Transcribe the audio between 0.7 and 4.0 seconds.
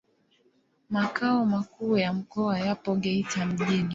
Makao makuu ya mkoa yapo Geita mjini.